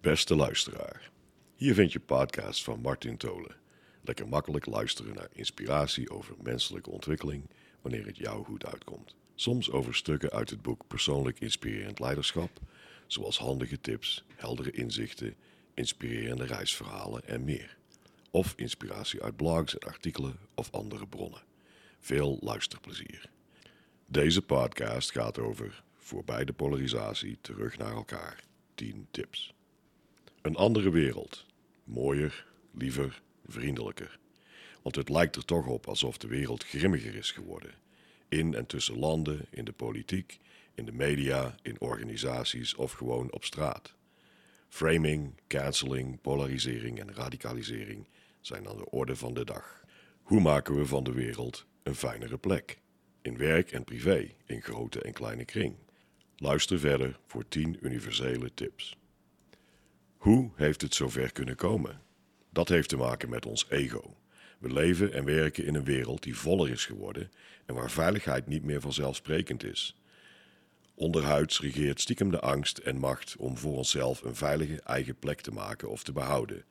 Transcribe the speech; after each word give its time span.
Beste 0.00 0.34
luisteraar, 0.34 1.10
hier 1.54 1.74
vind 1.74 1.92
je 1.92 2.00
podcast 2.00 2.64
van 2.64 2.80
Martin 2.80 3.16
Tolen. 3.16 3.56
Lekker 4.02 4.28
makkelijk 4.28 4.66
luisteren 4.66 5.14
naar 5.14 5.28
inspiratie 5.32 6.10
over 6.10 6.34
menselijke 6.42 6.90
ontwikkeling 6.90 7.50
wanneer 7.80 8.06
het 8.06 8.16
jou 8.16 8.44
goed 8.44 8.66
uitkomt. 8.66 9.14
Soms 9.34 9.70
over 9.70 9.94
stukken 9.94 10.30
uit 10.30 10.50
het 10.50 10.62
boek 10.62 10.86
Persoonlijk 10.86 11.40
Inspirerend 11.40 11.98
Leiderschap, 11.98 12.50
zoals 13.06 13.38
handige 13.38 13.80
tips, 13.80 14.24
heldere 14.36 14.70
inzichten, 14.70 15.34
inspirerende 15.74 16.44
reisverhalen 16.46 17.24
en 17.24 17.44
meer. 17.44 17.76
Of 18.30 18.52
inspiratie 18.56 19.22
uit 19.22 19.36
blogs 19.36 19.78
en 19.78 19.88
artikelen 19.88 20.36
of 20.54 20.70
andere 20.70 21.06
bronnen. 21.06 21.42
Veel 21.98 22.38
luisterplezier. 22.40 23.30
Deze 24.06 24.42
podcast 24.42 25.10
gaat 25.10 25.38
over 25.38 25.82
voorbij 25.96 26.44
de 26.44 26.52
polarisatie 26.52 27.38
terug 27.40 27.78
naar 27.78 27.92
elkaar. 27.92 28.44
10 28.74 29.06
tips. 29.10 29.54
Een 30.42 30.56
andere 30.56 30.90
wereld. 30.90 31.46
Mooier, 31.84 32.46
liever, 32.70 33.22
vriendelijker. 33.46 34.18
Want 34.82 34.96
het 34.96 35.08
lijkt 35.08 35.36
er 35.36 35.44
toch 35.44 35.66
op 35.66 35.86
alsof 35.86 36.18
de 36.18 36.26
wereld 36.26 36.64
grimmiger 36.64 37.14
is 37.14 37.30
geworden. 37.30 37.74
In 38.28 38.54
en 38.54 38.66
tussen 38.66 38.98
landen, 38.98 39.46
in 39.50 39.64
de 39.64 39.72
politiek, 39.72 40.38
in 40.74 40.84
de 40.84 40.92
media, 40.92 41.54
in 41.62 41.80
organisaties 41.80 42.74
of 42.74 42.92
gewoon 42.92 43.32
op 43.32 43.44
straat. 43.44 43.94
Framing, 44.68 45.32
canceling, 45.46 46.20
polarisering 46.20 47.00
en 47.00 47.14
radicalisering 47.14 48.08
zijn 48.40 48.68
aan 48.68 48.76
de 48.76 48.90
orde 48.90 49.16
van 49.16 49.34
de 49.34 49.44
dag. 49.44 49.84
Hoe 50.22 50.40
maken 50.40 50.76
we 50.76 50.86
van 50.86 51.04
de 51.04 51.12
wereld 51.12 51.66
een 51.82 51.94
fijnere 51.94 52.38
plek? 52.38 52.78
In 53.22 53.36
werk 53.36 53.72
en 53.72 53.84
privé, 53.84 54.34
in 54.46 54.62
grote 54.62 55.02
en 55.02 55.12
kleine 55.12 55.44
kring. 55.44 55.74
Luister 56.36 56.78
verder 56.78 57.18
voor 57.26 57.48
10 57.48 57.78
universele 57.80 58.54
tips. 58.54 58.98
Hoe 60.20 60.50
heeft 60.54 60.80
het 60.80 60.94
zover 60.94 61.32
kunnen 61.32 61.56
komen? 61.56 62.00
Dat 62.50 62.68
heeft 62.68 62.88
te 62.88 62.96
maken 62.96 63.28
met 63.28 63.46
ons 63.46 63.66
ego. 63.68 64.16
We 64.58 64.72
leven 64.72 65.12
en 65.12 65.24
werken 65.24 65.64
in 65.64 65.74
een 65.74 65.84
wereld 65.84 66.22
die 66.22 66.36
voller 66.36 66.70
is 66.70 66.86
geworden 66.86 67.30
en 67.66 67.74
waar 67.74 67.90
veiligheid 67.90 68.46
niet 68.46 68.64
meer 68.64 68.80
vanzelfsprekend 68.80 69.64
is. 69.64 69.96
Onderhuids 70.94 71.60
regeert 71.60 72.00
stiekem 72.00 72.30
de 72.30 72.40
angst 72.40 72.78
en 72.78 72.96
macht 72.96 73.36
om 73.36 73.58
voor 73.58 73.76
onszelf 73.76 74.22
een 74.22 74.34
veilige 74.34 74.80
eigen 74.80 75.16
plek 75.18 75.40
te 75.40 75.50
maken 75.50 75.90
of 75.90 76.02
te 76.02 76.12
behouden. 76.12 76.64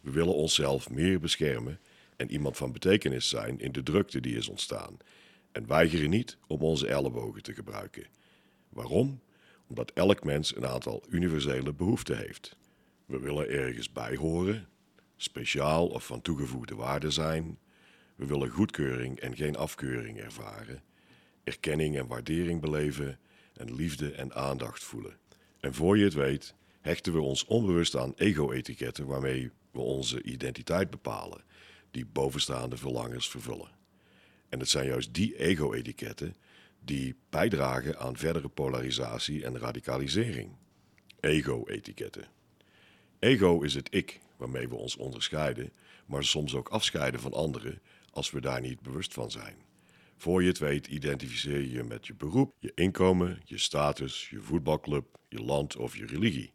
We 0.00 0.10
willen 0.10 0.34
onszelf 0.34 0.90
meer 0.90 1.20
beschermen 1.20 1.80
en 2.16 2.30
iemand 2.30 2.56
van 2.56 2.72
betekenis 2.72 3.28
zijn 3.28 3.60
in 3.60 3.72
de 3.72 3.82
drukte 3.82 4.20
die 4.20 4.36
is 4.36 4.48
ontstaan 4.48 4.96
en 5.52 5.66
weigeren 5.66 6.10
niet 6.10 6.36
om 6.46 6.60
onze 6.60 6.86
ellebogen 6.86 7.42
te 7.42 7.54
gebruiken. 7.54 8.06
Waarom? 8.68 9.20
Omdat 9.66 9.90
elk 9.94 10.24
mens 10.24 10.56
een 10.56 10.66
aantal 10.66 11.02
universele 11.08 11.72
behoeften 11.72 12.16
heeft. 12.16 12.58
We 13.10 13.18
willen 13.18 13.48
ergens 13.48 13.92
bij 13.92 14.16
horen, 14.16 14.68
speciaal 15.16 15.86
of 15.86 16.06
van 16.06 16.22
toegevoegde 16.22 16.74
waarde 16.74 17.10
zijn. 17.10 17.58
We 18.16 18.26
willen 18.26 18.48
goedkeuring 18.48 19.18
en 19.18 19.36
geen 19.36 19.56
afkeuring 19.56 20.18
ervaren, 20.18 20.82
erkenning 21.44 21.96
en 21.96 22.06
waardering 22.06 22.60
beleven 22.60 23.18
en 23.52 23.74
liefde 23.74 24.12
en 24.12 24.34
aandacht 24.34 24.84
voelen. 24.84 25.16
En 25.60 25.74
voor 25.74 25.98
je 25.98 26.04
het 26.04 26.14
weet, 26.14 26.54
hechten 26.80 27.12
we 27.12 27.20
ons 27.20 27.44
onbewust 27.44 27.96
aan 27.96 28.12
ego-etiketten 28.16 29.06
waarmee 29.06 29.50
we 29.70 29.80
onze 29.80 30.22
identiteit 30.22 30.90
bepalen, 30.90 31.44
die 31.90 32.06
bovenstaande 32.06 32.76
verlangens 32.76 33.30
vervullen. 33.30 33.70
En 34.48 34.58
het 34.58 34.68
zijn 34.68 34.86
juist 34.86 35.14
die 35.14 35.36
ego-etiketten 35.38 36.36
die 36.84 37.16
bijdragen 37.30 37.98
aan 37.98 38.16
verdere 38.16 38.48
polarisatie 38.48 39.44
en 39.44 39.58
radicalisering. 39.58 40.50
Ego-etiketten. 41.20 42.38
Ego 43.20 43.60
is 43.60 43.74
het 43.74 43.94
ik 43.94 44.20
waarmee 44.36 44.68
we 44.68 44.74
ons 44.74 44.96
onderscheiden, 44.96 45.72
maar 46.06 46.24
soms 46.24 46.54
ook 46.54 46.68
afscheiden 46.68 47.20
van 47.20 47.32
anderen 47.32 47.80
als 48.10 48.30
we 48.30 48.40
daar 48.40 48.60
niet 48.60 48.80
bewust 48.80 49.14
van 49.14 49.30
zijn. 49.30 49.56
Voor 50.16 50.42
je 50.42 50.48
het 50.48 50.58
weet 50.58 50.86
identificeer 50.86 51.60
je 51.60 51.70
je 51.70 51.82
met 51.82 52.06
je 52.06 52.14
beroep, 52.14 52.54
je 52.58 52.72
inkomen, 52.74 53.40
je 53.44 53.58
status, 53.58 54.28
je 54.30 54.40
voetbalclub, 54.40 55.18
je 55.28 55.42
land 55.42 55.76
of 55.76 55.96
je 55.96 56.06
religie. 56.06 56.52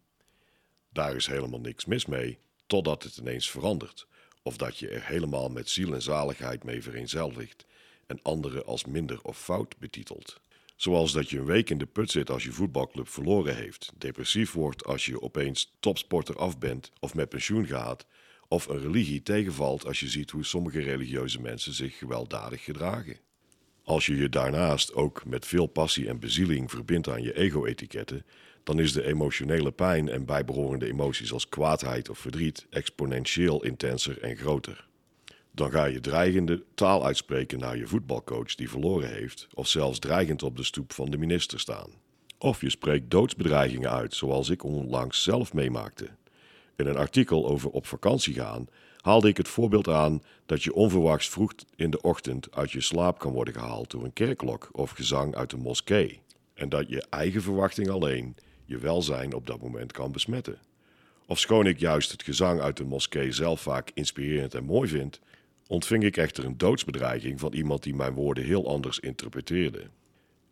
Daar 0.89 1.15
is 1.15 1.27
helemaal 1.27 1.59
niks 1.59 1.85
mis 1.85 2.05
mee, 2.05 2.37
totdat 2.65 3.03
het 3.03 3.17
ineens 3.17 3.49
verandert, 3.49 4.07
of 4.41 4.57
dat 4.57 4.77
je 4.77 4.89
er 4.89 5.05
helemaal 5.05 5.49
met 5.49 5.69
ziel 5.69 5.93
en 5.93 6.01
zaligheid 6.01 6.63
mee 6.63 6.83
vereenzelvigt 6.83 7.65
en 8.07 8.19
anderen 8.21 8.65
als 8.65 8.85
minder 8.85 9.23
of 9.23 9.39
fout 9.39 9.77
betitelt. 9.77 10.41
Zoals 10.75 11.11
dat 11.11 11.29
je 11.29 11.37
een 11.37 11.45
week 11.45 11.69
in 11.69 11.77
de 11.77 11.85
put 11.85 12.11
zit 12.11 12.29
als 12.29 12.43
je 12.43 12.51
voetbalclub 12.51 13.07
verloren 13.07 13.55
heeft, 13.55 13.91
depressief 13.97 14.51
wordt 14.51 14.85
als 14.85 15.05
je 15.05 15.21
opeens 15.21 15.75
topsporter 15.79 16.35
af 16.35 16.57
bent 16.57 16.91
of 16.99 17.13
met 17.13 17.29
pensioen 17.29 17.65
gaat, 17.65 18.05
of 18.47 18.67
een 18.67 18.81
religie 18.81 19.23
tegenvalt 19.23 19.85
als 19.85 19.99
je 19.99 20.07
ziet 20.07 20.31
hoe 20.31 20.45
sommige 20.45 20.81
religieuze 20.81 21.41
mensen 21.41 21.73
zich 21.73 21.97
gewelddadig 21.97 22.63
gedragen. 22.63 23.17
Als 23.83 24.05
je 24.05 24.15
je 24.15 24.29
daarnaast 24.29 24.93
ook 24.93 25.25
met 25.25 25.45
veel 25.45 25.65
passie 25.65 26.07
en 26.07 26.19
bezieling 26.19 26.71
verbindt 26.71 27.09
aan 27.09 27.23
je 27.23 27.37
ego-etiketten, 27.37 28.25
dan 28.63 28.79
is 28.79 28.93
de 28.93 29.05
emotionele 29.05 29.71
pijn 29.71 30.09
en 30.09 30.25
bijbehorende 30.25 30.87
emoties 30.87 31.33
als 31.33 31.49
kwaadheid 31.49 32.09
of 32.09 32.17
verdriet 32.17 32.65
exponentieel 32.69 33.63
intenser 33.63 34.21
en 34.21 34.37
groter. 34.37 34.87
Dan 35.55 35.71
ga 35.71 35.85
je 35.85 35.99
dreigende 35.99 36.63
taal 36.73 37.05
uitspreken 37.05 37.59
naar 37.59 37.77
je 37.77 37.87
voetbalcoach 37.87 38.55
die 38.55 38.69
verloren 38.69 39.09
heeft, 39.09 39.47
of 39.53 39.67
zelfs 39.67 39.99
dreigend 39.99 40.43
op 40.43 40.57
de 40.57 40.63
stoep 40.63 40.93
van 40.93 41.09
de 41.11 41.17
minister 41.17 41.59
staan. 41.59 41.89
Of 42.37 42.61
je 42.61 42.69
spreekt 42.69 43.11
doodsbedreigingen 43.11 43.91
uit, 43.91 44.15
zoals 44.15 44.49
ik 44.49 44.63
onlangs 44.63 45.23
zelf 45.23 45.53
meemaakte. 45.53 46.09
In 46.75 46.87
een 46.87 46.97
artikel 46.97 47.47
over 47.47 47.69
op 47.69 47.85
vakantie 47.85 48.33
gaan 48.33 48.67
haalde 49.01 49.27
ik 49.27 49.37
het 49.37 49.47
voorbeeld 49.47 49.87
aan 49.87 50.23
dat 50.45 50.63
je 50.63 50.73
onverwachts 50.73 51.29
vroeg 51.29 51.53
in 51.75 51.89
de 51.89 52.01
ochtend 52.01 52.55
uit 52.55 52.71
je 52.71 52.81
slaap 52.81 53.19
kan 53.19 53.31
worden 53.31 53.53
gehaald 53.53 53.91
door 53.91 54.03
een 54.03 54.13
kerkklok 54.13 54.69
of 54.71 54.91
gezang 54.91 55.35
uit 55.35 55.51
een 55.51 55.59
moskee. 55.59 56.21
En 56.53 56.69
dat 56.69 56.89
je 56.89 57.05
eigen 57.09 57.41
verwachting 57.41 57.89
alleen 57.89 58.35
je 58.65 58.77
welzijn 58.77 59.33
op 59.33 59.47
dat 59.47 59.61
moment 59.61 59.91
kan 59.91 60.11
besmetten. 60.11 60.57
Ofschoon 61.27 61.67
ik 61.67 61.79
juist 61.79 62.11
het 62.11 62.23
gezang 62.23 62.61
uit 62.61 62.77
de 62.77 62.83
moskee 62.83 63.31
zelf 63.31 63.61
vaak 63.61 63.91
inspirerend 63.93 64.53
en 64.53 64.63
mooi 64.63 64.89
vind, 64.89 65.21
ontving 65.67 66.03
ik 66.03 66.17
echter 66.17 66.45
een 66.45 66.57
doodsbedreiging 66.57 67.39
van 67.39 67.53
iemand 67.53 67.83
die 67.83 67.95
mijn 67.95 68.13
woorden 68.13 68.43
heel 68.43 68.67
anders 68.67 68.99
interpreteerde. 68.99 69.89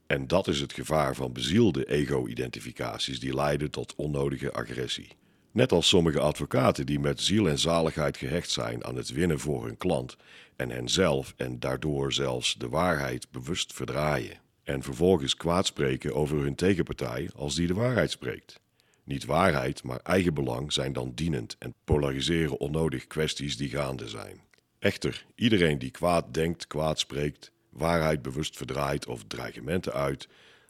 En 0.07 0.27
dat 0.27 0.47
is 0.47 0.59
het 0.59 0.73
gevaar 0.73 1.15
van 1.15 1.33
bezielde 1.33 1.85
ego-identificaties 1.89 3.19
die 3.19 3.35
leiden 3.35 3.71
tot 3.71 3.95
onnodige 3.95 4.53
agressie. 4.53 5.07
Net 5.51 5.71
als 5.71 5.87
sommige 5.87 6.19
advocaten 6.19 6.85
die 6.85 6.99
met 6.99 7.21
ziel 7.21 7.49
en 7.49 7.59
zaligheid 7.59 8.17
gehecht 8.17 8.49
zijn 8.49 8.83
aan 8.83 8.95
het 8.95 9.09
winnen 9.09 9.39
voor 9.39 9.65
hun 9.65 9.77
klant 9.77 10.17
en 10.55 10.69
henzelf 10.69 11.33
en 11.37 11.59
daardoor 11.59 12.13
zelfs 12.13 12.55
de 12.57 12.69
waarheid 12.69 13.31
bewust 13.31 13.73
verdraaien. 13.73 14.41
En 14.63 14.83
vervolgens 14.83 15.35
kwaad 15.35 15.65
spreken 15.65 16.15
over 16.15 16.37
hun 16.37 16.55
tegenpartij 16.55 17.29
als 17.35 17.55
die 17.55 17.67
de 17.67 17.73
waarheid 17.73 18.11
spreekt. 18.11 18.59
Niet 19.03 19.25
waarheid, 19.25 19.83
maar 19.83 19.99
eigen 20.03 20.33
belang 20.33 20.73
zijn 20.73 20.93
dan 20.93 21.11
dienend 21.15 21.55
en 21.59 21.73
polariseren 21.83 22.59
onnodig 22.59 23.07
kwesties 23.07 23.57
die 23.57 23.69
gaande 23.69 24.07
zijn. 24.07 24.41
Echter, 24.83 25.25
iedereen 25.35 25.79
die 25.79 25.91
kwaad 25.91 26.33
denkt, 26.33 26.67
kwaad 26.67 26.99
spreekt, 26.99 27.51
waarheid 27.69 28.21
bewust 28.21 28.57
verdraait 28.57 29.05
of 29.05 29.23
dreigementen 29.27 29.93
uit, 29.93 30.27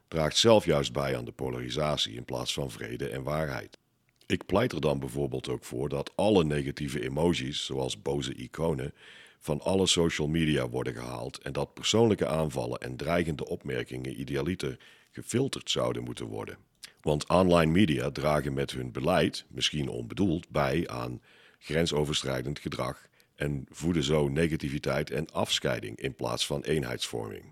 draagt 0.08 0.38
zelf 0.38 0.66
juist 0.66 0.94
bij 0.94 1.18
aan 1.18 1.26
de 1.26 1.32
polarisatie 1.32 2.14
in 2.16 2.26
plaats 2.26 2.54
van 2.54 2.72
vrede 2.72 3.10
en 3.10 3.24
waarheid. 3.24 3.78
Ik 4.26 4.46
pleit 4.46 4.72
er 4.72 4.82
dan 4.82 5.00
bijvoorbeeld 5.00 5.50
ook 5.50 5.64
voor 5.64 5.90
dat 5.90 6.12
alle 6.16 6.44
negatieve 6.44 7.04
emojis, 7.04 7.66
zoals 7.66 8.02
boze 8.02 8.34
iconen, 8.34 8.94
van 9.40 9.62
alle 9.62 9.88
social 9.88 10.28
media 10.28 10.70
worden 10.70 10.94
gehaald 10.94 11.38
en 11.38 11.54
dat 11.54 11.74
persoonlijke 11.74 12.28
aanvallen 12.28 12.80
en 12.80 12.96
dreigende 12.96 13.48
opmerkingen 13.48 14.20
idealiter 14.20 14.80
gefilterd 15.12 15.70
zouden 15.70 16.04
moeten 16.04 16.26
worden. 16.26 16.58
Want 17.02 17.28
online 17.28 17.72
media 17.72 18.12
dragen 18.12 18.54
met 18.54 18.72
hun 18.72 18.92
beleid, 18.92 19.46
misschien 19.48 19.90
onbedoeld, 19.90 20.50
bij 20.50 20.88
aan 20.88 21.22
grensoverschrijdend 21.60 22.60
gedrag 22.60 23.12
en 23.44 23.66
voeden 23.70 24.04
zo 24.04 24.28
negativiteit 24.28 25.12
en 25.12 25.32
afscheiding 25.32 26.00
in 26.00 26.16
plaats 26.16 26.46
van 26.46 26.62
eenheidsvorming. 26.62 27.44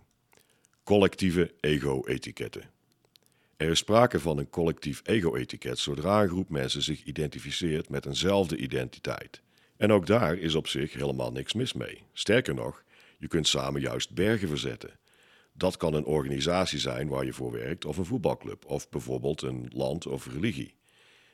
Collectieve 0.83 1.53
ego-etiketten. 1.59 2.69
Er 3.57 3.69
is 3.69 3.77
sprake 3.77 4.19
van 4.19 4.37
een 4.37 4.49
collectief 4.49 5.01
ego-etiket 5.03 5.79
zodra 5.79 6.21
een 6.21 6.29
groep 6.29 6.49
mensen 6.49 6.81
zich 6.81 7.03
identificeert 7.03 7.89
met 7.89 8.05
eenzelfde 8.05 8.57
identiteit. 8.57 9.41
En 9.77 9.91
ook 9.91 10.05
daar 10.05 10.37
is 10.37 10.55
op 10.55 10.67
zich 10.67 10.93
helemaal 10.93 11.31
niks 11.31 11.53
mis 11.53 11.73
mee. 11.73 12.03
Sterker 12.13 12.53
nog, 12.53 12.83
je 13.17 13.27
kunt 13.27 13.47
samen 13.47 13.81
juist 13.81 14.13
bergen 14.13 14.47
verzetten. 14.47 14.99
Dat 15.53 15.77
kan 15.77 15.93
een 15.93 16.05
organisatie 16.05 16.79
zijn 16.79 17.07
waar 17.07 17.25
je 17.25 17.33
voor 17.33 17.51
werkt 17.51 17.85
of 17.85 17.97
een 17.97 18.05
voetbalclub 18.05 18.65
of 18.65 18.89
bijvoorbeeld 18.89 19.41
een 19.41 19.71
land 19.73 20.07
of 20.07 20.27
religie. 20.27 20.73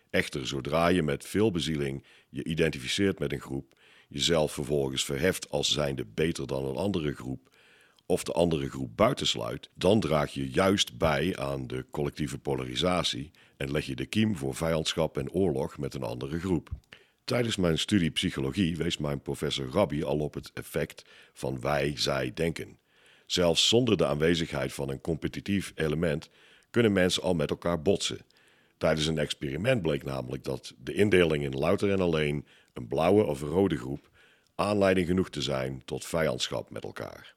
Echter, 0.09 0.47
zodra 0.47 0.87
je 0.87 1.03
met 1.03 1.25
veel 1.25 1.51
bezieling 1.51 2.03
je 2.29 2.43
identificeert 2.43 3.19
met 3.19 3.31
een 3.31 3.41
groep, 3.41 3.73
jezelf 4.07 4.51
vervolgens 4.51 5.05
verheft 5.05 5.49
als 5.49 5.71
zijnde 5.71 6.05
beter 6.05 6.47
dan 6.47 6.65
een 6.65 6.75
andere 6.75 7.13
groep, 7.13 7.49
of 8.05 8.23
de 8.23 8.31
andere 8.31 8.69
groep 8.69 8.97
buitensluit, 8.97 9.69
dan 9.73 9.99
draag 9.99 10.33
je 10.33 10.49
juist 10.49 10.97
bij 10.97 11.37
aan 11.37 11.67
de 11.67 11.85
collectieve 11.91 12.37
polarisatie 12.37 13.31
en 13.57 13.71
leg 13.71 13.85
je 13.85 13.95
de 13.95 14.05
kiem 14.05 14.37
voor 14.37 14.55
vijandschap 14.55 15.17
en 15.17 15.31
oorlog 15.31 15.77
met 15.77 15.93
een 15.93 16.03
andere 16.03 16.39
groep. 16.39 16.69
Tijdens 17.23 17.55
mijn 17.55 17.77
studie 17.77 18.11
psychologie 18.11 18.77
wees 18.77 18.97
mijn 18.97 19.21
professor 19.21 19.69
Rabbi 19.69 20.03
al 20.03 20.19
op 20.19 20.33
het 20.33 20.51
effect 20.53 21.03
van 21.33 21.61
wij-zij 21.61 22.31
denken. 22.33 22.77
Zelfs 23.25 23.67
zonder 23.67 23.97
de 23.97 24.05
aanwezigheid 24.05 24.73
van 24.73 24.89
een 24.89 25.01
competitief 25.01 25.71
element 25.75 26.29
kunnen 26.69 26.91
mensen 26.91 27.23
al 27.23 27.33
met 27.33 27.49
elkaar 27.49 27.81
botsen. 27.81 28.19
Tijdens 28.77 29.07
een 29.07 29.17
experiment 29.17 29.81
bleek 29.81 30.03
namelijk 30.03 30.43
dat 30.43 30.73
de 30.77 30.93
indeling 30.93 31.43
in 31.43 31.57
louter 31.57 31.91
en 31.91 32.01
alleen 32.01 32.45
een 32.73 32.87
blauwe 32.87 33.23
of 33.23 33.41
rode 33.41 33.77
groep 33.77 34.09
aanleiding 34.55 35.07
genoeg 35.07 35.29
te 35.29 35.41
zijn 35.41 35.81
tot 35.85 36.05
vijandschap 36.05 36.69
met 36.69 36.83
elkaar. 36.83 37.35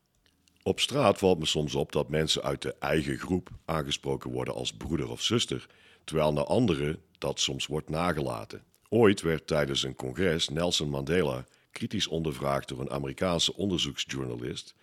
Op 0.62 0.80
straat 0.80 1.18
valt 1.18 1.38
me 1.38 1.46
soms 1.46 1.74
op 1.74 1.92
dat 1.92 2.08
mensen 2.08 2.42
uit 2.42 2.62
de 2.62 2.74
eigen 2.78 3.18
groep 3.18 3.48
aangesproken 3.64 4.30
worden 4.30 4.54
als 4.54 4.72
broeder 4.72 5.10
of 5.10 5.22
zuster, 5.22 5.66
terwijl 6.04 6.32
naar 6.32 6.44
anderen 6.44 7.02
dat 7.18 7.40
soms 7.40 7.66
wordt 7.66 7.88
nagelaten. 7.88 8.62
Ooit 8.88 9.20
werd 9.20 9.46
tijdens 9.46 9.82
een 9.82 9.94
congres 9.94 10.48
Nelson 10.48 10.90
Mandela 10.90 11.44
kritisch 11.70 12.06
ondervraagd 12.06 12.68
door 12.68 12.80
een 12.80 12.90
Amerikaanse 12.90 13.56
onderzoeksjournalist 13.56 14.74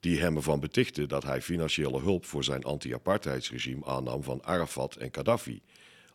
die 0.00 0.20
hem 0.20 0.36
ervan 0.36 0.60
betichtte 0.60 1.06
dat 1.06 1.22
hij 1.22 1.42
financiële 1.42 2.00
hulp 2.00 2.24
voor 2.24 2.44
zijn 2.44 2.64
anti-apartheidsregime 2.64 3.84
aannam 3.84 4.22
van 4.22 4.44
Arafat 4.44 4.96
en 4.96 5.08
Gaddafi 5.12 5.62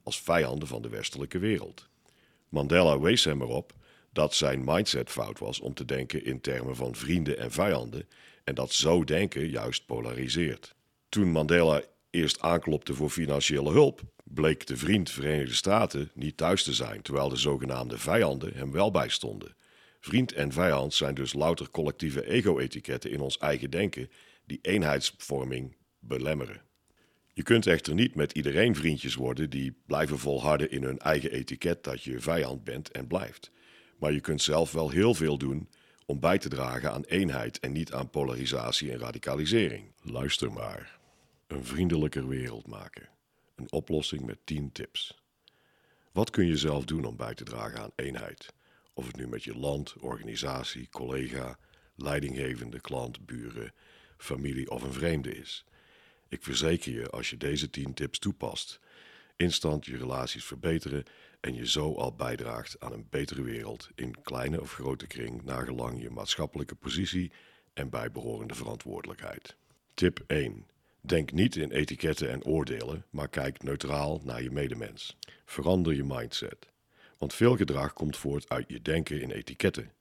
als 0.03 0.21
vijanden 0.21 0.67
van 0.67 0.81
de 0.81 0.89
westelijke 0.89 1.39
wereld. 1.39 1.87
Mandela 2.49 2.99
wees 2.99 3.23
hem 3.23 3.41
erop 3.41 3.73
dat 4.11 4.33
zijn 4.33 4.63
mindset 4.63 5.09
fout 5.09 5.39
was 5.39 5.59
om 5.59 5.73
te 5.73 5.85
denken 5.85 6.25
in 6.25 6.41
termen 6.41 6.75
van 6.75 6.95
vrienden 6.95 7.37
en 7.37 7.51
vijanden 7.51 8.07
en 8.43 8.55
dat 8.55 8.73
zo 8.73 9.03
denken 9.03 9.49
juist 9.49 9.85
polariseert. 9.85 10.75
Toen 11.09 11.31
Mandela 11.31 11.81
eerst 12.09 12.41
aanklopte 12.41 12.93
voor 12.93 13.09
financiële 13.09 13.71
hulp, 13.71 14.01
bleek 14.23 14.67
de 14.67 14.77
vriend 14.77 15.09
Verenigde 15.11 15.55
Staten 15.55 16.11
niet 16.13 16.37
thuis 16.37 16.63
te 16.63 16.73
zijn, 16.73 17.01
terwijl 17.01 17.29
de 17.29 17.35
zogenaamde 17.35 17.97
vijanden 17.97 18.53
hem 18.53 18.71
wel 18.71 18.91
bijstonden. 18.91 19.55
Vriend 19.99 20.33
en 20.33 20.51
vijand 20.51 20.93
zijn 20.93 21.15
dus 21.15 21.33
louter 21.33 21.69
collectieve 21.69 22.25
ego-etiketten 22.25 23.11
in 23.11 23.19
ons 23.19 23.37
eigen 23.37 23.69
denken 23.69 24.09
die 24.45 24.59
eenheidsvorming 24.61 25.75
belemmeren. 25.99 26.61
Je 27.39 27.45
kunt 27.45 27.67
echter 27.67 27.93
niet 27.93 28.15
met 28.15 28.31
iedereen 28.31 28.75
vriendjes 28.75 29.15
worden 29.15 29.49
die 29.49 29.75
blijven 29.85 30.19
volharden 30.19 30.71
in 30.71 30.83
hun 30.83 30.99
eigen 30.99 31.31
etiket 31.31 31.83
dat 31.83 32.03
je 32.03 32.19
vijand 32.19 32.63
bent 32.63 32.91
en 32.91 33.07
blijft. 33.07 33.51
Maar 33.99 34.11
je 34.11 34.19
kunt 34.19 34.41
zelf 34.41 34.71
wel 34.71 34.89
heel 34.89 35.13
veel 35.13 35.37
doen 35.37 35.69
om 36.05 36.19
bij 36.19 36.37
te 36.37 36.49
dragen 36.49 36.91
aan 36.91 37.03
eenheid 37.03 37.59
en 37.59 37.71
niet 37.71 37.93
aan 37.93 38.09
polarisatie 38.09 38.91
en 38.91 38.99
radicalisering. 38.99 39.91
Luister 40.01 40.51
maar. 40.51 40.99
Een 41.47 41.65
vriendelijker 41.65 42.27
wereld 42.27 42.67
maken. 42.67 43.09
Een 43.55 43.71
oplossing 43.71 44.25
met 44.25 44.39
10 44.43 44.71
tips. 44.71 45.17
Wat 46.11 46.29
kun 46.29 46.45
je 46.45 46.57
zelf 46.57 46.85
doen 46.85 47.05
om 47.05 47.15
bij 47.15 47.33
te 47.33 47.43
dragen 47.43 47.79
aan 47.79 47.93
eenheid? 47.95 48.53
Of 48.93 49.07
het 49.07 49.15
nu 49.15 49.27
met 49.27 49.43
je 49.43 49.57
land, 49.57 49.95
organisatie, 49.99 50.89
collega, 50.89 51.59
leidinggevende, 51.95 52.81
klant, 52.81 53.25
buren, 53.25 53.73
familie 54.17 54.69
of 54.69 54.83
een 54.83 54.93
vreemde 54.93 55.35
is. 55.35 55.65
Ik 56.29 56.43
verzeker 56.43 56.91
je, 56.91 57.09
als 57.09 57.29
je 57.29 57.37
deze 57.37 57.69
10 57.69 57.93
tips 57.93 58.19
toepast, 58.19 58.79
instant 59.35 59.85
je 59.85 59.97
relaties 59.97 60.45
verbeteren 60.45 61.03
en 61.39 61.53
je 61.53 61.67
zo 61.67 61.95
al 61.95 62.15
bijdraagt 62.15 62.79
aan 62.79 62.93
een 62.93 63.07
betere 63.09 63.41
wereld 63.41 63.89
in 63.95 64.21
kleine 64.21 64.61
of 64.61 64.73
grote 64.73 65.07
kring, 65.07 65.43
nagelang 65.43 66.01
je 66.01 66.09
maatschappelijke 66.09 66.75
positie 66.75 67.31
en 67.73 67.89
bijbehorende 67.89 68.55
verantwoordelijkheid. 68.55 69.55
Tip 69.93 70.23
1. 70.27 70.67
Denk 71.01 71.31
niet 71.31 71.55
in 71.55 71.71
etiketten 71.71 72.29
en 72.29 72.43
oordelen, 72.43 73.05
maar 73.09 73.29
kijk 73.29 73.63
neutraal 73.63 74.21
naar 74.23 74.43
je 74.43 74.51
medemens. 74.51 75.17
Verander 75.45 75.93
je 75.93 76.03
mindset. 76.03 76.71
Want 77.17 77.33
veel 77.33 77.55
gedrag 77.55 77.93
komt 77.93 78.17
voort 78.17 78.49
uit 78.49 78.65
je 78.67 78.81
denken 78.81 79.21
in 79.21 79.31
etiketten. 79.31 79.91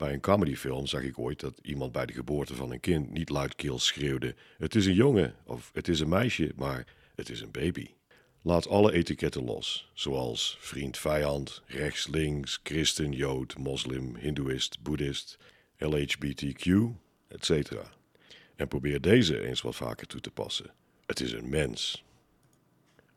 Bij 0.00 0.12
een 0.12 0.20
comedyfilm 0.20 0.86
zag 0.86 1.02
ik 1.02 1.18
ooit 1.18 1.40
dat 1.40 1.58
iemand 1.62 1.92
bij 1.92 2.06
de 2.06 2.12
geboorte 2.12 2.54
van 2.54 2.70
een 2.70 2.80
kind 2.80 3.10
niet 3.10 3.28
luidkeels 3.28 3.86
schreeuwde: 3.86 4.34
Het 4.58 4.74
is 4.74 4.86
een 4.86 4.94
jongen 4.94 5.34
of 5.44 5.70
het 5.72 5.88
is 5.88 6.00
een 6.00 6.08
meisje, 6.08 6.52
maar 6.56 6.86
het 7.14 7.28
is 7.28 7.40
een 7.40 7.50
baby. 7.50 7.90
Laat 8.42 8.68
alle 8.68 8.92
etiketten 8.92 9.44
los, 9.44 9.90
zoals 9.94 10.56
vriend, 10.60 10.98
vijand, 10.98 11.62
rechts, 11.66 12.06
links, 12.06 12.60
christen, 12.62 13.12
jood, 13.12 13.58
moslim, 13.58 14.16
hindoeïst, 14.16 14.82
boeddhist, 14.82 15.38
LHBTQ, 15.78 16.66
etc. 17.28 17.72
En 18.56 18.68
probeer 18.68 19.00
deze 19.00 19.46
eens 19.46 19.60
wat 19.60 19.76
vaker 19.76 20.06
toe 20.06 20.20
te 20.20 20.30
passen. 20.30 20.74
Het 21.06 21.20
is 21.20 21.32
een 21.32 21.48
mens. 21.48 22.04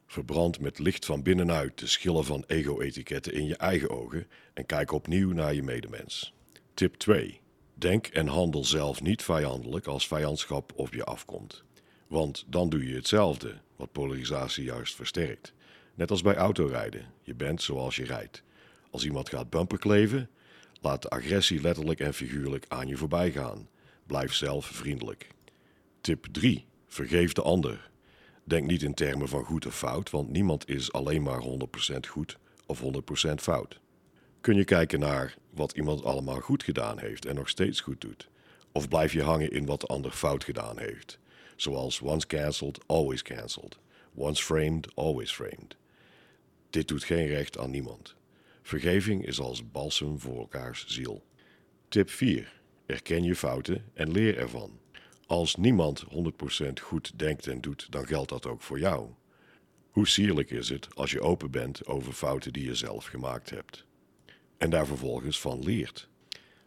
Verbrand 0.05 0.59
met 0.59 0.79
licht 0.79 1.05
van 1.05 1.23
binnenuit 1.23 1.79
de 1.79 1.87
schillen 1.87 2.25
van 2.25 2.43
ego-etiketten 2.47 3.33
in 3.33 3.45
je 3.45 3.55
eigen 3.55 3.89
ogen 3.89 4.27
en 4.53 4.65
kijk 4.65 4.91
opnieuw 4.91 5.31
naar 5.31 5.53
je 5.53 5.63
medemens. 5.63 6.33
Tip 6.73 6.95
2. 6.95 7.41
Denk 7.73 8.07
en 8.07 8.27
handel 8.27 8.65
zelf 8.65 9.01
niet 9.01 9.23
vijandelijk 9.23 9.87
als 9.87 10.07
vijandschap 10.07 10.71
op 10.75 10.93
je 10.93 11.03
afkomt. 11.03 11.63
Want 12.07 12.45
dan 12.47 12.69
doe 12.69 12.87
je 12.87 12.95
hetzelfde, 12.95 13.61
wat 13.75 13.91
polarisatie 13.91 14.63
juist 14.63 14.95
versterkt. 14.95 15.53
Net 15.95 16.11
als 16.11 16.21
bij 16.21 16.35
autorijden, 16.35 17.05
je 17.21 17.35
bent 17.35 17.61
zoals 17.61 17.95
je 17.95 18.05
rijdt. 18.05 18.43
Als 18.91 19.05
iemand 19.05 19.29
gaat 19.29 19.49
bumperkleven, 19.49 20.29
laat 20.81 21.01
de 21.01 21.09
agressie 21.09 21.61
letterlijk 21.61 21.99
en 21.99 22.13
figuurlijk 22.13 22.65
aan 22.67 22.87
je 22.87 22.97
voorbij 22.97 23.31
gaan. 23.31 23.69
Blijf 24.05 24.33
zelf 24.33 24.65
vriendelijk. 24.65 25.27
Tip 26.01 26.25
3. 26.31 26.65
Vergeef 26.87 27.33
de 27.33 27.41
ander. 27.41 27.89
Denk 28.43 28.67
niet 28.67 28.81
in 28.81 28.93
termen 28.93 29.27
van 29.27 29.43
goed 29.43 29.65
of 29.65 29.77
fout, 29.77 30.09
want 30.09 30.29
niemand 30.29 30.69
is 30.69 30.91
alleen 30.91 31.23
maar 31.23 31.41
100% 31.41 32.07
goed 32.09 32.37
of 32.65 32.81
100% 32.81 33.33
fout. 33.33 33.81
Kun 34.43 34.55
je 34.55 34.63
kijken 34.63 34.99
naar 34.99 35.35
wat 35.49 35.71
iemand 35.71 36.03
allemaal 36.03 36.39
goed 36.39 36.63
gedaan 36.63 36.99
heeft 36.99 37.25
en 37.25 37.35
nog 37.35 37.49
steeds 37.49 37.79
goed 37.79 38.01
doet? 38.01 38.29
Of 38.71 38.87
blijf 38.87 39.13
je 39.13 39.21
hangen 39.21 39.51
in 39.51 39.65
wat 39.65 39.81
de 39.81 39.87
ander 39.87 40.11
fout 40.11 40.43
gedaan 40.43 40.79
heeft? 40.79 41.19
Zoals 41.55 42.01
once 42.01 42.27
cancelled, 42.27 42.79
always 42.85 43.21
cancelled. 43.21 43.79
Once 44.15 44.43
framed, 44.43 44.95
always 44.95 45.31
framed. 45.33 45.75
Dit 46.69 46.87
doet 46.87 47.03
geen 47.03 47.27
recht 47.27 47.57
aan 47.57 47.69
niemand. 47.69 48.15
Vergeving 48.61 49.25
is 49.25 49.39
als 49.39 49.71
balsem 49.71 50.19
voor 50.19 50.37
elkaars 50.37 50.87
ziel. 50.87 51.23
Tip 51.87 52.09
4. 52.09 52.61
Erken 52.85 53.23
je 53.23 53.35
fouten 53.35 53.85
en 53.93 54.11
leer 54.11 54.37
ervan. 54.37 54.79
Als 55.25 55.55
niemand 55.55 56.03
100% 56.03 56.07
goed 56.81 57.19
denkt 57.19 57.47
en 57.47 57.61
doet, 57.61 57.91
dan 57.91 58.07
geldt 58.07 58.29
dat 58.29 58.45
ook 58.45 58.61
voor 58.61 58.79
jou. 58.79 59.09
Hoe 59.89 60.07
sierlijk 60.07 60.49
is 60.49 60.69
het 60.69 60.95
als 60.95 61.11
je 61.11 61.21
open 61.21 61.51
bent 61.51 61.85
over 61.85 62.13
fouten 62.13 62.53
die 62.53 62.65
je 62.65 62.75
zelf 62.75 63.05
gemaakt 63.05 63.49
hebt 63.49 63.85
en 64.63 64.69
daar 64.69 64.85
vervolgens 64.85 65.39
van 65.39 65.63
leert. 65.63 66.09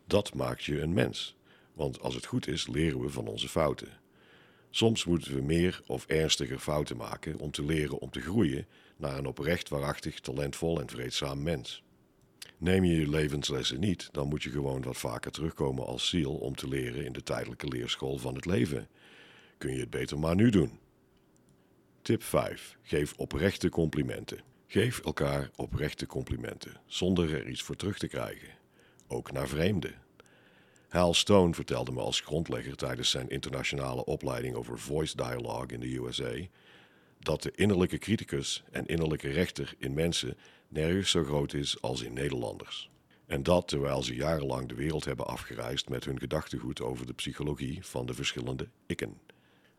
Dat 0.07 0.35
maakt 0.35 0.65
je 0.65 0.81
een 0.81 0.93
mens, 0.93 1.37
want 1.73 2.01
als 2.01 2.15
het 2.15 2.27
goed 2.27 2.47
is, 2.47 2.67
leren 2.67 3.01
we 3.01 3.11
van 3.11 3.27
onze 3.27 3.49
fouten. 3.49 3.89
Soms 4.71 5.05
moeten 5.05 5.35
we 5.35 5.41
meer 5.41 5.83
of 5.87 6.07
ernstiger 6.07 6.59
fouten 6.59 6.97
maken 6.97 7.39
om 7.39 7.51
te 7.51 7.65
leren 7.65 7.99
om 7.99 8.11
te 8.11 8.21
groeien 8.21 8.67
naar 8.97 9.19
een 9.19 9.27
oprecht, 9.27 9.69
waarachtig, 9.69 10.21
talentvol 10.21 10.81
en 10.81 10.89
vreedzaam 10.89 11.43
mens. 11.43 11.83
Neem 12.59 12.85
je 12.85 13.01
je 13.01 13.09
levenslessen 13.09 13.81
niet, 13.81 14.09
dan 14.13 14.29
moet 14.29 14.43
je 14.43 14.51
gewoon 14.51 14.83
wat 14.83 14.97
vaker 14.97 15.31
terugkomen 15.31 15.87
als 15.87 16.09
ziel 16.09 16.35
om 16.35 16.55
te 16.55 16.69
leren 16.69 17.05
in 17.05 17.13
de 17.13 17.23
tijdelijke 17.23 17.69
leerschool 17.69 18.19
van 18.19 18.35
het 18.35 18.47
leven. 18.47 18.89
Kun 19.59 19.73
je 19.73 19.81
het 19.81 19.91
beter 19.91 20.19
maar 20.19 20.35
nu 20.35 20.51
doen. 20.51 20.79
Tip 22.03 22.23
5. 22.23 22.77
Geef 22.83 23.15
oprechte 23.17 23.69
complimenten. 23.69 24.56
Geef 24.67 24.99
elkaar 24.99 25.51
oprechte 25.57 26.07
complimenten, 26.07 26.81
zonder 26.87 27.35
er 27.35 27.49
iets 27.49 27.63
voor 27.63 27.77
terug 27.77 27.99
te 27.99 28.09
krijgen, 28.09 28.49
ook 29.07 29.33
naar 29.33 29.49
vreemden. 29.49 29.95
Hal 30.89 31.15
Stone 31.15 31.55
vertelde 31.55 31.93
me 31.93 32.01
als 32.01 32.21
grondlegger 32.21 32.77
tijdens 32.77 33.11
zijn 33.11 33.29
internationale 33.29 34.05
opleiding 34.05 34.55
over 34.55 34.79
voice 34.79 35.17
dialogue 35.17 35.73
in 35.73 35.81
de 35.81 35.97
USA 35.97 36.47
dat 37.19 37.43
de 37.43 37.53
innerlijke 37.55 37.99
criticus 37.99 38.63
en 38.71 38.87
innerlijke 38.87 39.29
rechter 39.29 39.75
in 39.79 39.95
mensen 39.95 40.37
nergens 40.69 41.11
zo 41.11 41.25
groot 41.25 41.55
is 41.55 41.83
als 41.83 42.03
in 42.03 42.13
Nederlanders. 42.13 42.91
En 43.27 43.43
dat 43.43 43.69
terwijl 43.69 44.03
ze 44.03 44.15
jarenlang 44.15 44.69
de 44.69 44.75
wereld 44.75 45.05
hebben 45.05 45.27
afgereisd 45.27 45.89
met 45.89 46.05
hun 46.05 46.19
gedachtegoed 46.19 46.81
over 46.81 47.07
de 47.07 47.13
psychologie 47.13 47.79
van 47.85 48.07
de 48.07 48.15
verschillende 48.15 48.69
ikken. 48.87 49.21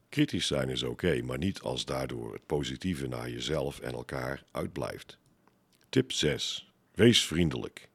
Kritisch 0.10 0.48
zijn 0.48 0.70
is 0.70 0.84
oké, 0.84 1.22
maar 1.22 1.38
niet 1.38 1.62
als 1.62 1.86
daardoor 1.86 2.34
het 2.34 2.46
positieve 2.46 3.08
naar 3.08 3.30
jezelf 3.30 3.80
en 3.80 3.92
elkaar 3.92 4.44
uitblijft. 4.52 5.18
Tip 5.90 6.12
6. 6.12 6.72
Wees 6.94 7.26
vriendelijk. 7.26 7.90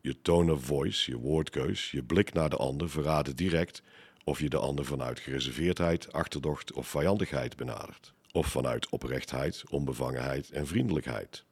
Je 0.00 0.22
tone 0.22 0.52
of 0.52 0.64
voice, 0.64 1.10
je 1.10 1.16
woordkeus, 1.16 1.90
je 1.90 2.02
blik 2.02 2.32
naar 2.32 2.50
de 2.50 2.56
ander 2.56 2.90
verraden 2.90 3.36
direct 3.36 3.82
of 4.24 4.40
je 4.40 4.48
de 4.48 4.58
ander 4.58 4.84
vanuit 4.84 5.20
gereserveerdheid, 5.20 6.12
achterdocht 6.12 6.72
of 6.72 6.88
vijandigheid 6.88 7.56
benadert. 7.56 8.12
Of 8.32 8.46
vanuit 8.46 8.88
oprechtheid, 8.88 9.62
onbevangenheid 9.68 10.50
en 10.50 10.66
vriendelijkheid. 10.66 11.44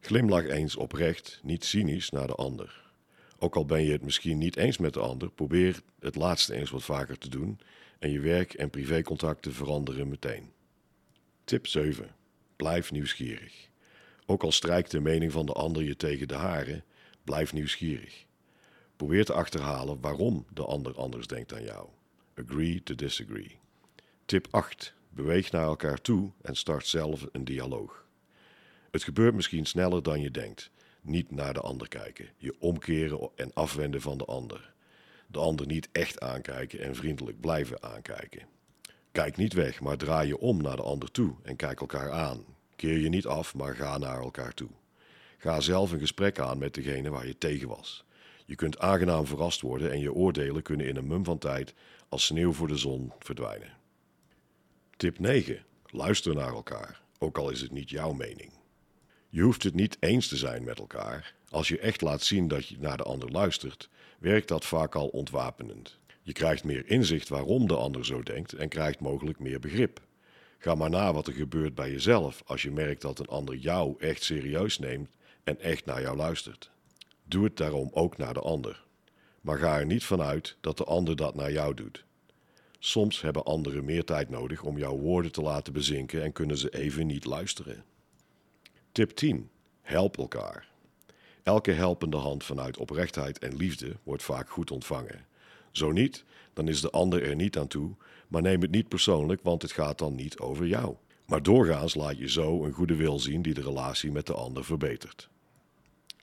Glimlach 0.00 0.46
eens 0.46 0.76
oprecht, 0.76 1.40
niet 1.42 1.64
cynisch 1.64 2.10
naar 2.10 2.26
de 2.26 2.34
ander. 2.34 2.84
Ook 3.38 3.56
al 3.56 3.66
ben 3.66 3.82
je 3.82 3.92
het 3.92 4.02
misschien 4.02 4.38
niet 4.38 4.56
eens 4.56 4.78
met 4.78 4.92
de 4.92 5.00
ander, 5.00 5.30
probeer 5.30 5.82
het 6.00 6.16
laatste 6.16 6.54
eens 6.54 6.70
wat 6.70 6.82
vaker 6.82 7.18
te 7.18 7.28
doen 7.28 7.60
en 7.98 8.10
je 8.10 8.20
werk- 8.20 8.54
en 8.54 8.70
privécontacten 8.70 9.52
veranderen 9.52 10.08
meteen. 10.08 10.52
Tip 11.44 11.66
7. 11.66 12.14
Blijf 12.56 12.92
nieuwsgierig. 12.92 13.68
Ook 14.26 14.42
al 14.42 14.52
strijkt 14.52 14.90
de 14.90 15.00
mening 15.00 15.32
van 15.32 15.46
de 15.46 15.52
ander 15.52 15.82
je 15.82 15.96
tegen 15.96 16.28
de 16.28 16.34
haren, 16.34 16.84
blijf 17.24 17.52
nieuwsgierig. 17.52 18.24
Probeer 18.96 19.24
te 19.24 19.32
achterhalen 19.32 20.00
waarom 20.00 20.46
de 20.52 20.64
ander 20.64 20.94
anders 20.94 21.26
denkt 21.26 21.48
dan 21.48 21.62
jou. 21.62 21.88
Agree 22.34 22.82
to 22.82 22.94
disagree. 22.94 23.58
Tip 24.24 24.46
8. 24.50 24.94
Beweeg 25.08 25.50
naar 25.50 25.64
elkaar 25.64 26.00
toe 26.00 26.30
en 26.42 26.56
start 26.56 26.86
zelf 26.86 27.26
een 27.32 27.44
dialoog. 27.44 28.06
Het 28.90 29.02
gebeurt 29.04 29.34
misschien 29.34 29.66
sneller 29.66 30.02
dan 30.02 30.20
je 30.20 30.30
denkt. 30.30 30.70
Niet 31.00 31.30
naar 31.30 31.54
de 31.54 31.60
ander 31.60 31.88
kijken, 31.88 32.28
je 32.36 32.54
omkeren 32.58 33.30
en 33.34 33.50
afwenden 33.54 34.00
van 34.00 34.18
de 34.18 34.24
ander. 34.24 34.74
De 35.26 35.38
ander 35.38 35.66
niet 35.66 35.88
echt 35.92 36.20
aankijken 36.20 36.80
en 36.80 36.94
vriendelijk 36.94 37.40
blijven 37.40 37.82
aankijken. 37.82 38.46
Kijk 39.12 39.36
niet 39.36 39.52
weg, 39.52 39.80
maar 39.80 39.96
draai 39.96 40.28
je 40.28 40.38
om 40.38 40.62
naar 40.62 40.76
de 40.76 40.82
ander 40.82 41.10
toe 41.10 41.34
en 41.42 41.56
kijk 41.56 41.80
elkaar 41.80 42.10
aan. 42.10 42.44
Keer 42.76 42.98
je 42.98 43.08
niet 43.08 43.26
af, 43.26 43.54
maar 43.54 43.74
ga 43.74 43.98
naar 43.98 44.20
elkaar 44.20 44.54
toe. 44.54 44.70
Ga 45.38 45.60
zelf 45.60 45.92
een 45.92 45.98
gesprek 45.98 46.38
aan 46.38 46.58
met 46.58 46.74
degene 46.74 47.10
waar 47.10 47.26
je 47.26 47.38
tegen 47.38 47.68
was. 47.68 48.04
Je 48.46 48.54
kunt 48.54 48.78
aangenaam 48.78 49.26
verrast 49.26 49.60
worden 49.60 49.90
en 49.90 50.00
je 50.00 50.12
oordelen 50.12 50.62
kunnen 50.62 50.86
in 50.86 50.96
een 50.96 51.06
mum 51.06 51.24
van 51.24 51.38
tijd 51.38 51.74
als 52.08 52.24
sneeuw 52.24 52.52
voor 52.52 52.68
de 52.68 52.76
zon 52.76 53.12
verdwijnen. 53.18 53.76
Tip 54.96 55.18
9. 55.18 55.64
Luister 55.86 56.34
naar 56.34 56.52
elkaar, 56.52 57.00
ook 57.18 57.38
al 57.38 57.50
is 57.50 57.60
het 57.60 57.72
niet 57.72 57.90
jouw 57.90 58.12
mening. 58.12 58.55
Je 59.28 59.42
hoeft 59.42 59.62
het 59.62 59.74
niet 59.74 59.96
eens 60.00 60.28
te 60.28 60.36
zijn 60.36 60.64
met 60.64 60.78
elkaar. 60.78 61.34
Als 61.50 61.68
je 61.68 61.78
echt 61.78 62.00
laat 62.00 62.22
zien 62.22 62.48
dat 62.48 62.66
je 62.66 62.76
naar 62.78 62.96
de 62.96 63.02
ander 63.02 63.30
luistert, 63.30 63.88
werkt 64.18 64.48
dat 64.48 64.64
vaak 64.64 64.94
al 64.94 65.08
ontwapenend. 65.08 65.98
Je 66.22 66.32
krijgt 66.32 66.64
meer 66.64 66.86
inzicht 66.86 67.28
waarom 67.28 67.66
de 67.66 67.76
ander 67.76 68.06
zo 68.06 68.22
denkt 68.22 68.52
en 68.52 68.68
krijgt 68.68 69.00
mogelijk 69.00 69.38
meer 69.38 69.60
begrip. 69.60 70.00
Ga 70.58 70.74
maar 70.74 70.90
na 70.90 71.12
wat 71.12 71.26
er 71.26 71.32
gebeurt 71.32 71.74
bij 71.74 71.90
jezelf 71.90 72.42
als 72.46 72.62
je 72.62 72.70
merkt 72.70 73.02
dat 73.02 73.18
een 73.18 73.26
ander 73.26 73.56
jou 73.56 73.94
echt 73.98 74.22
serieus 74.22 74.78
neemt 74.78 75.16
en 75.44 75.60
echt 75.60 75.84
naar 75.84 76.00
jou 76.00 76.16
luistert. 76.16 76.70
Doe 77.24 77.44
het 77.44 77.56
daarom 77.56 77.90
ook 77.92 78.16
naar 78.16 78.34
de 78.34 78.40
ander. 78.40 78.84
Maar 79.40 79.58
ga 79.58 79.78
er 79.78 79.86
niet 79.86 80.04
vanuit 80.04 80.56
dat 80.60 80.76
de 80.76 80.84
ander 80.84 81.16
dat 81.16 81.34
naar 81.34 81.52
jou 81.52 81.74
doet. 81.74 82.04
Soms 82.78 83.20
hebben 83.20 83.44
anderen 83.44 83.84
meer 83.84 84.04
tijd 84.04 84.28
nodig 84.30 84.62
om 84.62 84.78
jouw 84.78 84.96
woorden 84.96 85.32
te 85.32 85.42
laten 85.42 85.72
bezinken 85.72 86.22
en 86.22 86.32
kunnen 86.32 86.58
ze 86.58 86.70
even 86.70 87.06
niet 87.06 87.24
luisteren. 87.24 87.84
Tip 88.96 89.10
10. 89.10 89.50
Help 89.82 90.16
elkaar. 90.18 90.68
Elke 91.42 91.70
helpende 91.70 92.16
hand 92.16 92.44
vanuit 92.44 92.76
oprechtheid 92.76 93.38
en 93.38 93.56
liefde 93.56 93.96
wordt 94.02 94.22
vaak 94.22 94.50
goed 94.50 94.70
ontvangen. 94.70 95.26
Zo 95.70 95.92
niet, 95.92 96.24
dan 96.52 96.68
is 96.68 96.80
de 96.80 96.90
ander 96.90 97.22
er 97.22 97.34
niet 97.34 97.58
aan 97.58 97.66
toe, 97.66 97.94
maar 98.28 98.42
neem 98.42 98.60
het 98.60 98.70
niet 98.70 98.88
persoonlijk, 98.88 99.42
want 99.42 99.62
het 99.62 99.72
gaat 99.72 99.98
dan 99.98 100.14
niet 100.14 100.38
over 100.38 100.66
jou. 100.66 100.94
Maar 101.26 101.42
doorgaans 101.42 101.94
laat 101.94 102.18
je 102.18 102.28
zo 102.28 102.64
een 102.64 102.72
goede 102.72 102.94
wil 102.94 103.18
zien 103.18 103.42
die 103.42 103.54
de 103.54 103.62
relatie 103.62 104.12
met 104.12 104.26
de 104.26 104.34
ander 104.34 104.64
verbetert. 104.64 105.28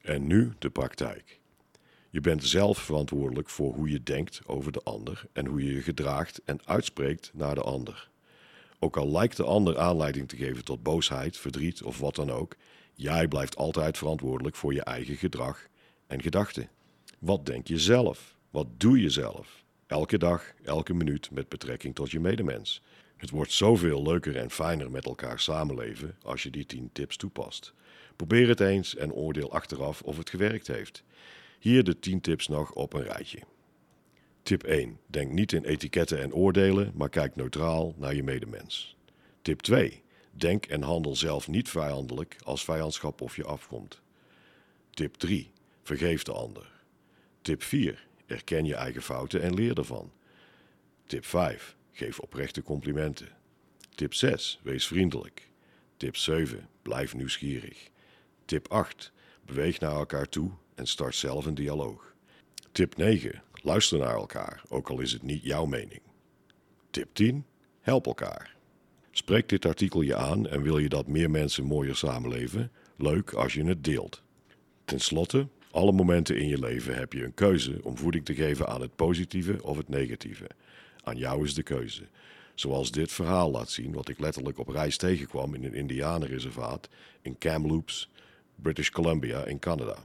En 0.01 0.27
nu 0.27 0.53
de 0.59 0.69
praktijk. 0.69 1.39
Je 2.09 2.21
bent 2.21 2.43
zelf 2.43 2.77
verantwoordelijk 2.77 3.49
voor 3.49 3.73
hoe 3.73 3.89
je 3.89 4.03
denkt 4.03 4.41
over 4.45 4.71
de 4.71 4.81
ander 4.83 5.25
en 5.33 5.45
hoe 5.45 5.63
je 5.63 5.73
je 5.73 5.81
gedraagt 5.81 6.41
en 6.45 6.59
uitspreekt 6.65 7.31
naar 7.33 7.55
de 7.55 7.61
ander. 7.61 8.11
Ook 8.83 8.97
al 8.97 9.11
lijkt 9.11 9.37
de 9.37 9.43
ander 9.43 9.79
aanleiding 9.79 10.29
te 10.29 10.35
geven 10.35 10.63
tot 10.63 10.83
boosheid, 10.83 11.37
verdriet 11.37 11.83
of 11.83 11.99
wat 11.99 12.15
dan 12.15 12.31
ook, 12.31 12.55
jij 12.93 13.27
blijft 13.27 13.55
altijd 13.55 13.97
verantwoordelijk 13.97 14.55
voor 14.55 14.73
je 14.73 14.83
eigen 14.83 15.15
gedrag 15.15 15.67
en 16.07 16.21
gedachten. 16.21 16.69
Wat 17.19 17.45
denk 17.45 17.67
je 17.67 17.79
zelf? 17.79 18.35
Wat 18.49 18.67
doe 18.77 19.01
je 19.01 19.09
zelf? 19.09 19.63
Elke 19.87 20.17
dag, 20.17 20.53
elke 20.63 20.93
minuut 20.93 21.31
met 21.31 21.49
betrekking 21.49 21.95
tot 21.95 22.11
je 22.11 22.19
medemens. 22.19 22.81
Het 23.17 23.29
wordt 23.29 23.51
zoveel 23.51 24.03
leuker 24.03 24.37
en 24.37 24.49
fijner 24.49 24.91
met 24.91 25.05
elkaar 25.05 25.39
samenleven 25.39 26.15
als 26.23 26.43
je 26.43 26.49
die 26.49 26.65
10 26.65 26.89
tips 26.93 27.17
toepast. 27.17 27.73
Probeer 28.15 28.47
het 28.47 28.59
eens 28.59 28.95
en 28.95 29.13
oordeel 29.13 29.51
achteraf 29.51 30.01
of 30.01 30.17
het 30.17 30.29
gewerkt 30.29 30.67
heeft. 30.67 31.03
Hier 31.59 31.83
de 31.83 31.99
10 31.99 32.21
tips 32.21 32.47
nog 32.47 32.71
op 32.71 32.93
een 32.93 33.03
rijtje. 33.03 33.39
Tip 34.43 34.63
1. 34.63 34.99
Denk 35.07 35.31
niet 35.31 35.51
in 35.51 35.63
etiketten 35.63 36.21
en 36.21 36.33
oordelen, 36.33 36.91
maar 36.95 37.09
kijk 37.09 37.35
neutraal 37.35 37.93
naar 37.97 38.15
je 38.15 38.23
medemens. 38.23 38.95
Tip 39.41 39.59
2. 39.59 40.03
Denk 40.31 40.65
en 40.65 40.81
handel 40.81 41.15
zelf 41.15 41.47
niet 41.47 41.69
vijandelijk 41.69 42.35
als 42.43 42.63
vijandschap 42.63 43.21
of 43.21 43.35
je 43.35 43.43
afkomt. 43.43 44.01
Tip 44.89 45.15
3. 45.15 45.51
Vergeef 45.81 46.23
de 46.23 46.31
ander. 46.31 46.71
Tip 47.41 47.63
4. 47.63 48.07
Erken 48.25 48.65
je 48.65 48.75
eigen 48.75 49.01
fouten 49.01 49.41
en 49.41 49.53
leer 49.53 49.77
ervan. 49.77 50.11
Tip 51.05 51.25
5. 51.25 51.75
Geef 51.91 52.19
oprechte 52.19 52.63
complimenten. 52.63 53.29
Tip 53.95 54.13
6. 54.13 54.59
Wees 54.63 54.87
vriendelijk. 54.87 55.49
Tip 55.97 56.15
7. 56.15 56.69
Blijf 56.81 57.15
nieuwsgierig. 57.15 57.89
Tip 58.45 58.71
8. 58.71 59.11
Beweeg 59.45 59.79
naar 59.79 59.95
elkaar 59.95 60.29
toe 60.29 60.51
en 60.75 60.87
start 60.87 61.15
zelf 61.15 61.45
een 61.45 61.55
dialoog. 61.55 62.15
Tip 62.71 62.97
9. 62.97 63.41
Luister 63.65 63.99
naar 63.99 64.15
elkaar, 64.15 64.63
ook 64.69 64.89
al 64.89 64.99
is 64.99 65.11
het 65.11 65.23
niet 65.23 65.43
jouw 65.43 65.65
mening. 65.65 66.01
Tip 66.89 67.09
10. 67.13 67.45
Help 67.81 68.05
elkaar. 68.05 68.55
Spreek 69.11 69.49
dit 69.49 69.65
artikel 69.65 70.01
je 70.01 70.15
aan 70.15 70.47
en 70.47 70.61
wil 70.61 70.77
je 70.77 70.89
dat 70.89 71.07
meer 71.07 71.29
mensen 71.31 71.63
mooier 71.63 71.95
samenleven? 71.95 72.71
Leuk 72.97 73.33
als 73.33 73.53
je 73.53 73.63
het 73.63 73.83
deelt. 73.83 74.21
Ten 74.85 74.99
slotte, 74.99 75.47
alle 75.71 75.91
momenten 75.91 76.37
in 76.37 76.47
je 76.47 76.59
leven 76.59 76.95
heb 76.95 77.13
je 77.13 77.23
een 77.23 77.33
keuze 77.33 77.79
om 77.83 77.97
voeding 77.97 78.25
te 78.25 78.35
geven 78.35 78.67
aan 78.67 78.81
het 78.81 78.95
positieve 78.95 79.63
of 79.63 79.77
het 79.77 79.89
negatieve. 79.89 80.47
Aan 81.03 81.17
jou 81.17 81.43
is 81.43 81.53
de 81.53 81.63
keuze. 81.63 82.03
Zoals 82.55 82.91
dit 82.91 83.11
verhaal 83.11 83.51
laat 83.51 83.69
zien, 83.69 83.93
wat 83.93 84.09
ik 84.09 84.19
letterlijk 84.19 84.59
op 84.59 84.67
reis 84.67 84.97
tegenkwam 84.97 85.55
in 85.55 85.63
een 85.63 85.73
indianenreservaat 85.73 86.89
in 87.21 87.37
Kamloops, 87.37 88.09
British 88.55 88.89
Columbia 88.89 89.45
in 89.45 89.59
Canada. 89.59 89.97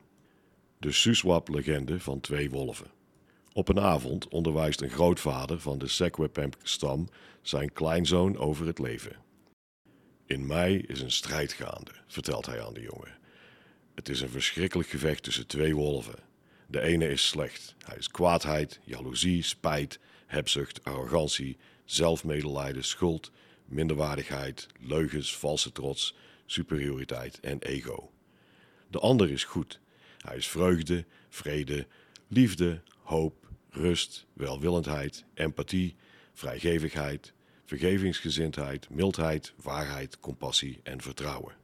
De 0.79 0.93
Suswap-legende 0.93 2.00
van 2.00 2.21
twee 2.21 2.50
wolven. 2.50 2.97
Op 3.59 3.69
een 3.69 3.81
avond 3.81 4.29
onderwijst 4.29 4.81
een 4.81 4.91
grootvader 4.91 5.61
van 5.61 5.79
de 5.79 5.88
Secwepemc-stam 5.88 7.09
zijn 7.43 7.73
kleinzoon 7.73 8.37
over 8.37 8.67
het 8.67 8.79
leven. 8.79 9.17
In 10.27 10.47
mei 10.47 10.79
is 10.79 11.00
een 11.00 11.11
strijd 11.11 11.53
gaande, 11.53 11.91
vertelt 12.07 12.47
hij 12.47 12.62
aan 12.62 12.75
de 12.75 12.81
jongen. 12.81 13.19
Het 13.95 14.09
is 14.09 14.21
een 14.21 14.29
verschrikkelijk 14.29 14.88
gevecht 14.88 15.23
tussen 15.23 15.47
twee 15.47 15.77
wolven. 15.77 16.19
De 16.67 16.81
ene 16.81 17.09
is 17.09 17.29
slecht. 17.29 17.75
Hij 17.85 17.97
is 17.97 18.11
kwaadheid, 18.11 18.81
jaloezie, 18.85 19.43
spijt, 19.43 19.99
hebzucht, 20.27 20.85
arrogantie, 20.85 21.57
zelfmedelijden, 21.85 22.85
schuld, 22.85 23.31
minderwaardigheid, 23.65 24.67
leugens, 24.81 25.37
valse 25.37 25.73
trots, 25.73 26.15
superioriteit 26.47 27.41
en 27.41 27.59
ego. 27.59 28.11
De 28.91 28.99
ander 28.99 29.31
is 29.31 29.45
goed. 29.45 29.81
Hij 30.19 30.37
is 30.37 30.49
vreugde, 30.49 31.05
vrede, 31.29 31.87
liefde, 32.29 32.83
hoop, 33.03 33.47
rust, 33.78 34.26
welwillendheid, 34.32 35.25
empathie, 35.35 35.97
vrijgevigheid, 36.32 37.32
vergevingsgezindheid, 37.64 38.90
mildheid, 38.90 39.52
waarheid, 39.62 40.20
compassie 40.20 40.80
en 40.82 41.00
vertrouwen. 41.00 41.54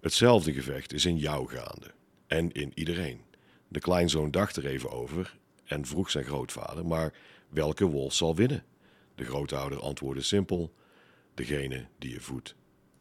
Hetzelfde 0.00 0.52
gevecht 0.52 0.92
is 0.92 1.04
in 1.04 1.16
jou 1.16 1.48
gaande 1.48 1.90
en 2.26 2.52
in 2.52 2.72
iedereen. 2.74 3.20
De 3.68 3.80
kleinzoon 3.80 4.30
dacht 4.30 4.56
er 4.56 4.66
even 4.66 4.90
over 4.90 5.38
en 5.64 5.86
vroeg 5.86 6.10
zijn 6.10 6.24
grootvader, 6.24 6.86
maar 6.86 7.14
welke 7.48 7.84
wolf 7.84 8.14
zal 8.14 8.36
winnen? 8.36 8.64
De 9.14 9.24
grootouder 9.24 9.80
antwoordde 9.80 10.22
simpel: 10.22 10.74
degene 11.34 11.86
die 11.98 12.10
je 12.10 12.20
voedt 12.20 12.54